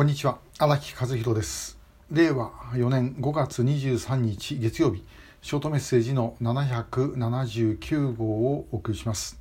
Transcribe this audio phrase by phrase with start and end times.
[0.00, 0.38] こんにちは。
[0.58, 1.78] 荒木和弘です。
[2.10, 5.04] 令和4年5月23日月曜日
[5.42, 9.38] ショートメッセージの779号をお送りします。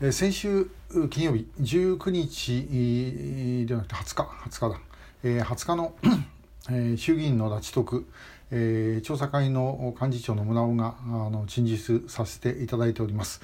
[0.00, 0.70] え先週
[1.10, 4.80] 金曜日19日ではなくて20日20日だ、
[5.22, 5.94] えー、20日の
[6.72, 8.08] え衆議院の拉致特、
[8.50, 13.42] えー、調査会の幹事長の村尾があの陳述させていただいております。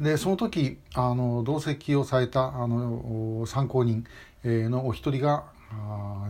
[0.00, 4.04] でその時あの同席をされたあの参考人
[4.44, 5.44] のお一人が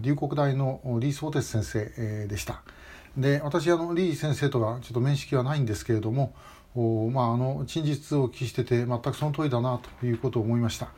[0.00, 2.62] 龍谷大の李相哲先生でした。
[3.16, 6.34] で私あの李先生とはちょっと面識はないんですけれども
[6.74, 10.90] おまあ、あの陳述を聞きしてて全くその通りだなということを思いました。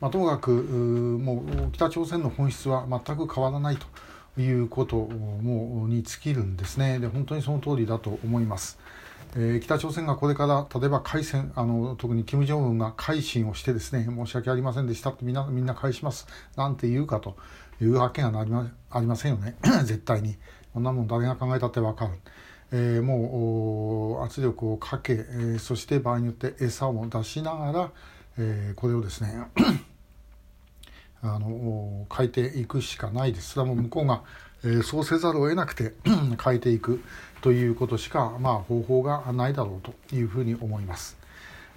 [0.00, 8.78] まあ、ともかくもう北朝鮮の本質は全く変わらないということもに尽きるんですねで本当にその通りだと思います。
[9.36, 17.36] えー、北朝鮮がこれから例えば海戦あの特に金正恩が改心をしてですね申し訳ありませんでしたってみんなみんな返しますなんて言うかと
[17.80, 19.56] いうわけがありまありませんよね。
[19.84, 20.36] 絶対に。
[20.72, 22.14] こんなもん誰が考えたってわかる、
[22.72, 27.90] えー、もう圧力をかけ、えー、そして場合によって餌を出しながら、
[28.38, 29.46] え、これをですね
[31.22, 33.50] あの変えていくしかないです。
[33.50, 34.22] それはもう向こうが、
[34.64, 35.92] えー、そうせざるを得なくて
[36.42, 37.02] 変えていく
[37.42, 41.18] ということしか、まあ、方法がないだろうというふうに思います。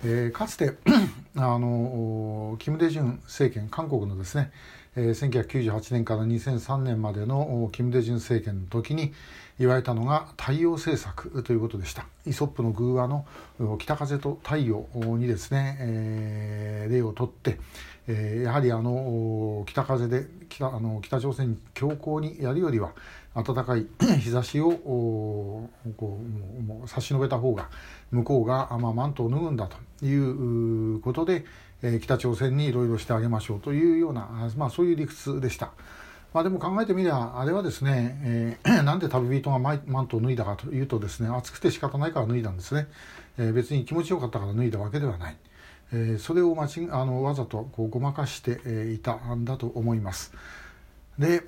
[0.04, 0.76] えー、かつて
[1.36, 4.52] あの金大中政権韓国のですね、
[5.00, 9.14] えー、1998年から2003年までの金大中政権の時に
[9.60, 12.08] 言われたのが太陽政策ということでした。
[12.26, 13.26] イソップの偶話の
[13.78, 17.60] 北風と太陽にですね、えー、例をとって、
[18.08, 22.94] えー、やはりあの北風で北あの北朝鮮に強硬にやるよりは
[23.36, 23.86] 暖かい
[24.20, 25.70] 日差しをこ
[26.02, 27.70] うもう差し伸べた方が
[28.10, 31.46] 向こうが、まあ、マントを脱ぐんだということで、
[31.84, 35.72] え、北朝鮮にいろいろしてあげましょうというような、まあ、そういう理屈でした。
[36.34, 42.88] まあ、でも考えてみりゃあれはですね、えー、 なんで旅人がマントを脱いだかというとですね暑くて仕方ないから脱いだんですね、
[43.38, 45.38] えー、別に気持ちよかったから脱いだわけではない。
[45.94, 50.34] えー、それを間違あのわざとこうごまかして、いたんだと思います。
[51.18, 51.44] で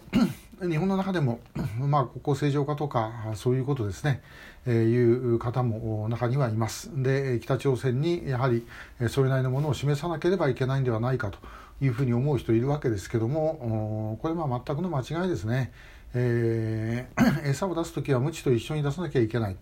[0.62, 1.40] 日本の中でも、
[1.80, 4.22] まあ、国交正常化とかそういうことですね、
[4.66, 6.92] えー、いう方も中にはいます。
[7.02, 8.66] で北朝鮮にやはり
[9.10, 11.40] それなりのものを示さなければいけないんではないかと
[11.82, 15.72] いうふうに思う人いるわけですけどもこれは全くの間違いですね、
[16.14, 19.58] えー、 餌を出す時は無知と一緒に出さなきゃいけない。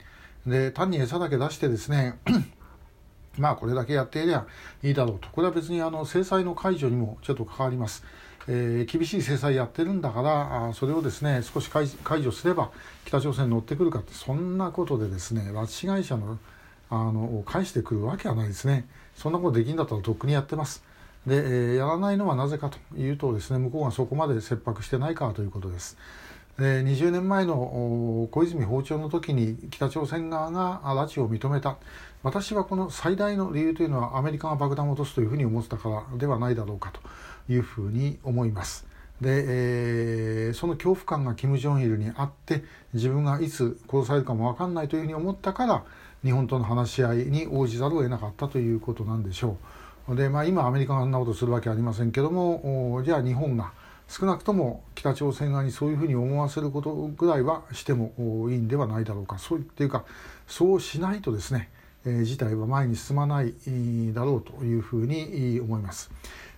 [0.46, 2.18] で単に餌だけ出してですね
[3.38, 4.46] まあこれだけやっていりゃ
[4.84, 5.20] いいだろう。
[5.20, 8.04] とこれは別にあの制裁の解除にもちょっと関わります。
[8.50, 11.88] えー、厳しい制裁やってるんだからあそれをですね少し解
[12.24, 12.72] 除すれば
[13.04, 16.38] 北朝鮮に乗ってくるかってそんなことでですね拉致被害者の
[16.90, 18.88] あのを返してくるわけはないですね。
[19.16, 20.84] そんなことできんだったらとっくにやってます。
[21.26, 25.98] で、えー、やらないのはなぜかというとですね向こうがそこまで切迫してないからということです。
[26.58, 31.78] で20年前の小泉訪朝の時に北朝鮮側が拉致を認めた
[32.24, 37.00] 私はこの最大の理由というのはアメリカが爆弾を落とすというふうに思ってたからではないだろうかと
[37.52, 38.88] いうふうに思います。
[39.22, 39.46] で、
[40.48, 42.64] えー、その恐怖感が金正日にあって
[42.94, 45.84] 自分がいつ殺されるかも分かんないというふうに思ったから
[46.24, 49.58] 日本との話し合いに応じざるを得なかったということなんでしょ
[50.10, 50.16] う。
[50.16, 53.74] でまあ今アメリカがそんなことするわけありませんけどもじゃあ日本が
[54.08, 58.14] 少なくとも北朝鮮側にそういうふうに思わせることぐらいはしても
[58.50, 60.06] いいんではないだろうかそうっていうか
[60.48, 61.70] そうしないとですね、
[62.06, 63.54] えー、事態は前に進まない
[64.14, 66.10] だろうというふうに思います。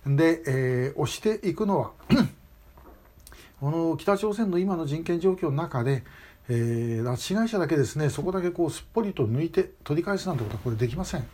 [0.05, 1.91] で、えー、押していくのは
[3.59, 6.03] この北朝鮮の今の人権状況の中で、
[6.47, 11.27] えー、拉致被害者だけですねそこだけこうすっぽりと抜いて取り返すなんてことはこれできません、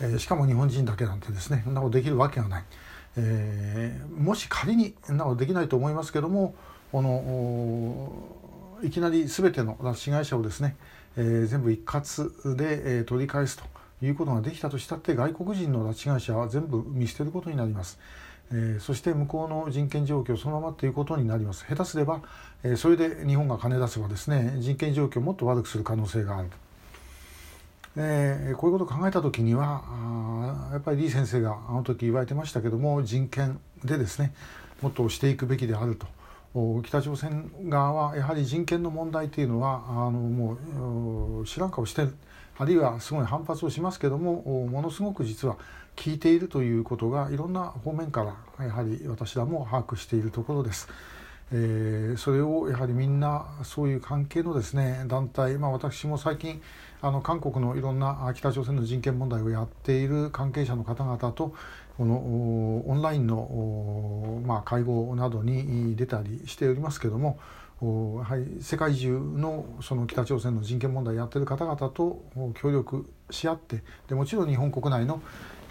[0.00, 2.64] えー、しかも日本人だけなんてですねそんなことできるわけがない。
[3.16, 6.54] えー、もし仮になおできないと思いますけども
[6.92, 8.12] この
[8.82, 10.76] いきなり全ての拉致被害者をですね、
[11.16, 13.64] えー、全部一括で、えー、取り返すと
[14.02, 17.98] いうことができたとしたって外国人の拉致被害者は全部見捨てることになります。
[18.52, 22.22] えー、そして向こうの人権状況そのままということになります下手すれば、
[22.62, 26.56] えー、それで日本が金出せばですね人権状況をもっと悪くする可能性があると
[27.98, 34.34] えー、こういうことを考えた時にはあやっぱり李先生があの時言われてましたけども人権でですね
[34.82, 36.06] もっとしていくべきであると
[36.82, 42.14] 北朝鮮側はやはり人権の問題というのはあのもう知らん顔してる
[42.58, 48.24] あるいはすごい反発をしますけどもものすごく実は効いているということがいろんな方面か
[48.58, 50.88] らやはり私らも把握しているところです。
[51.52, 56.60] えー、それをやはりみんなそういう関係のですね団体、まあ、私も最近
[57.00, 61.54] あの韓国のいろんな北朝鮮の人権問題をやっている関係者の方々と
[61.96, 62.14] この
[62.88, 67.38] オンラインの、まあ、会合などに出たりしておりますけども
[67.80, 72.24] やはり世界中のその北朝鮮の人権問題やってる方々と
[72.60, 75.22] 協力し合ってでもちろん日本国内の、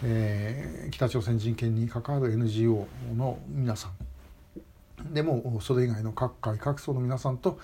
[0.03, 2.87] えー、北朝鮮人権に関わる NGO
[3.17, 4.04] の皆さん
[5.13, 7.59] でもそれ以外の各界各層の皆さんと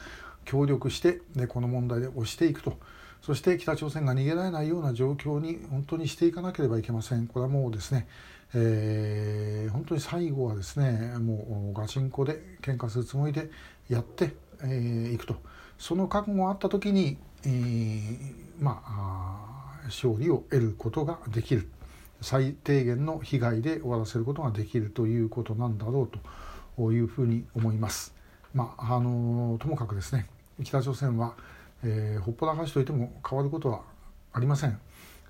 [0.46, 2.78] 協力してでこの問題で押していくと。
[3.22, 7.28] そして北朝鮮が逃げられないような状況に本当にしていかなければいけません。
[7.28, 8.08] これはもうですね、
[8.56, 13.52] えー、本当に最後はですねもうガチンコで喧嘩するつもりで
[13.90, 14.30] やってい、
[14.64, 15.36] えー、くと。
[15.78, 21.70] その覚悟があった時に、えー、まあ勝利を得ることができる。
[22.22, 26.20] 最低限の被害で終わらせることができるということなんだろうと。
[26.78, 28.14] いうふうに思います。
[28.54, 30.28] まあ、あのともかくですね
[30.64, 31.36] 北朝鮮は、
[31.84, 33.82] えー、ほっぽらかしといても変わることは
[34.34, 34.80] ありません。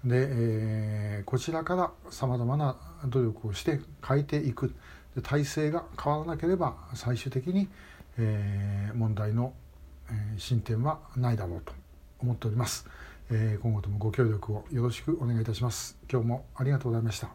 [0.04, 4.74] で、えー、こちらからさまざまな努力をして変えていく
[5.16, 7.68] で体制が変わらなければ最終的に、
[8.18, 9.54] えー、問題の、
[10.10, 11.74] えー、進展はないだろうと
[12.20, 12.88] 思っております、
[13.30, 17.30] えー、今後ともご協力をよろしくお願いいたします今日もありがとうございました